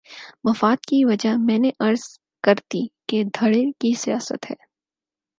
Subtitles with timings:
[0.43, 2.01] مفاد کی وجہ میں نے عرض
[2.43, 4.55] کر دی کہ دھڑے کی سیاست ہے۔